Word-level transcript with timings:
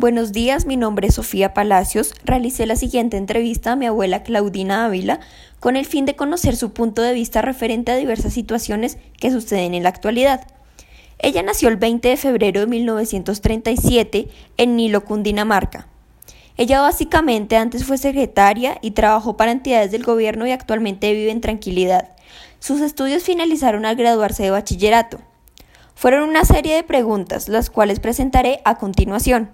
Buenos 0.00 0.30
días, 0.30 0.64
mi 0.64 0.76
nombre 0.76 1.08
es 1.08 1.16
Sofía 1.16 1.52
Palacios. 1.54 2.14
Realicé 2.22 2.66
la 2.66 2.76
siguiente 2.76 3.16
entrevista 3.16 3.72
a 3.72 3.76
mi 3.76 3.84
abuela 3.84 4.22
Claudina 4.22 4.84
Ávila 4.84 5.18
con 5.58 5.74
el 5.74 5.86
fin 5.86 6.06
de 6.06 6.14
conocer 6.14 6.54
su 6.54 6.72
punto 6.72 7.02
de 7.02 7.12
vista 7.12 7.42
referente 7.42 7.90
a 7.90 7.96
diversas 7.96 8.32
situaciones 8.32 8.96
que 9.18 9.32
suceden 9.32 9.74
en 9.74 9.82
la 9.82 9.88
actualidad. 9.88 10.46
Ella 11.18 11.42
nació 11.42 11.68
el 11.68 11.78
20 11.78 12.10
de 12.10 12.16
febrero 12.16 12.60
de 12.60 12.68
1937 12.68 14.28
en 14.56 14.76
Nilo, 14.76 15.04
Cundinamarca. 15.04 15.88
Ella 16.56 16.80
básicamente 16.80 17.56
antes 17.56 17.84
fue 17.84 17.98
secretaria 17.98 18.78
y 18.80 18.92
trabajó 18.92 19.36
para 19.36 19.50
entidades 19.50 19.90
del 19.90 20.04
gobierno 20.04 20.46
y 20.46 20.52
actualmente 20.52 21.12
vive 21.12 21.32
en 21.32 21.40
tranquilidad. 21.40 22.10
Sus 22.60 22.82
estudios 22.82 23.24
finalizaron 23.24 23.84
al 23.84 23.96
graduarse 23.96 24.44
de 24.44 24.52
bachillerato. 24.52 25.18
Fueron 25.96 26.28
una 26.28 26.44
serie 26.44 26.76
de 26.76 26.84
preguntas, 26.84 27.48
las 27.48 27.68
cuales 27.68 27.98
presentaré 27.98 28.60
a 28.64 28.78
continuación. 28.78 29.50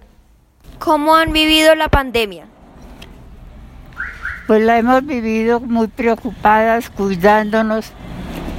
¿Cómo 0.79 1.15
han 1.15 1.31
vivido 1.31 1.75
la 1.75 1.89
pandemia? 1.89 2.47
Pues 4.47 4.61
la 4.61 4.77
hemos 4.77 5.05
vivido 5.05 5.59
muy 5.59 5.87
preocupadas, 5.87 6.89
cuidándonos, 6.89 7.91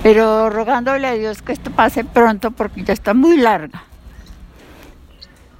pero 0.03 0.51
rogándole 0.51 1.07
a 1.07 1.13
Dios 1.13 1.43
que 1.43 1.53
esto 1.53 1.71
pase 1.71 2.05
pronto 2.05 2.51
porque 2.51 2.83
ya 2.83 2.93
está 2.93 3.15
muy 3.15 3.37
larga. 3.37 3.85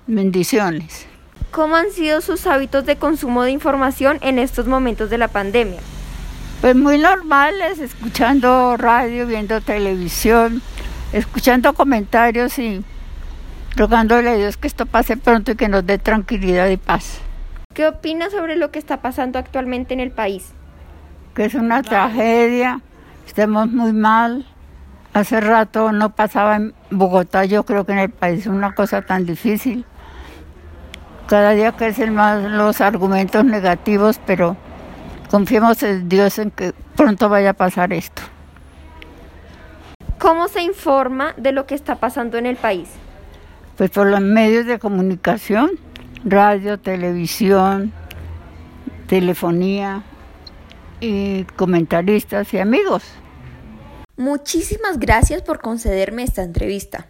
Bendiciones. 0.07 1.07
¿Cómo 1.51 1.77
han 1.77 1.91
sido 1.91 2.21
sus 2.21 2.47
hábitos 2.47 2.85
de 2.87 2.97
consumo 2.97 3.43
de 3.43 3.51
información 3.51 4.19
en 4.21 4.39
estos 4.39 4.67
momentos 4.67 5.11
de 5.11 5.19
la 5.19 5.29
pandemia? 5.29 5.81
Pues 6.61 6.75
muy 6.75 6.99
normales, 6.99 7.79
escuchando 7.79 8.77
radio, 8.77 9.27
viendo 9.27 9.61
televisión, 9.61 10.63
escuchando 11.13 11.73
comentarios 11.73 12.59
y 12.59 12.85
rogándole 13.77 14.31
a 14.31 14.35
Dios 14.35 14.57
que 14.57 14.67
esto 14.67 14.87
pase 14.87 15.17
pronto 15.17 15.53
y 15.53 15.57
que 15.57 15.69
nos 15.69 15.87
dé 15.87 15.99
tranquilidad 15.99 16.69
y 16.69 16.79
paz. 16.79 17.21
¿Qué 17.75 17.87
opina 17.87 18.31
sobre 18.31 18.57
lo 18.57 18.71
que 18.71 18.79
está 18.79 19.03
pasando 19.03 19.39
actualmente 19.39 19.93
en 19.93 20.01
el 20.01 20.11
país? 20.11 20.53
Que 21.35 21.45
es 21.45 21.55
una 21.55 21.83
tragedia, 21.83 22.81
estamos 23.27 23.69
muy 23.69 23.93
mal. 23.93 24.47
Hace 25.13 25.41
rato 25.41 25.93
no 25.93 26.15
pasaba 26.15 26.57
en 26.57 26.75
Bogotá, 26.91 27.45
yo 27.45 27.65
creo 27.65 27.85
que 27.85 27.93
en 27.93 27.99
el 27.99 28.11
país 28.11 28.47
una 28.47 28.75
cosa 28.75 29.03
tan 29.03 29.27
difícil. 29.27 29.85
Cada 31.27 31.51
día 31.51 31.73
crecen 31.73 32.15
más 32.15 32.43
los 32.43 32.81
argumentos 32.81 33.45
negativos, 33.45 34.21
pero 34.27 34.57
confiemos 35.31 35.83
en 35.83 36.09
Dios 36.09 36.39
en 36.39 36.51
que 36.51 36.73
pronto 36.97 37.29
vaya 37.29 37.51
a 37.51 37.55
pasar 37.55 37.93
esto. 37.93 38.23
¿Cómo 40.19 40.49
se 40.49 40.63
informa 40.63 41.35
de 41.37 41.53
lo 41.53 41.67
que 41.67 41.75
está 41.75 41.97
pasando 41.97 42.39
en 42.39 42.47
el 42.47 42.57
país? 42.57 42.89
Pues 43.77 43.91
por 43.91 44.07
los 44.07 44.21
medios 44.21 44.67
de 44.67 44.79
comunicación, 44.79 45.73
radio, 46.25 46.79
televisión, 46.79 47.93
telefonía 49.07 50.03
y 51.01 51.45
comentaristas 51.57 52.53
y 52.55 52.59
amigos. 52.59 53.05
Muchísimas 54.17 54.99
gracias 54.99 55.43
por 55.43 55.61
concederme 55.61 56.23
esta 56.23 56.43
entrevista. 56.43 57.09